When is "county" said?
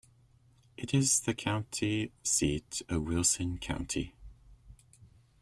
1.35-2.11, 3.59-4.15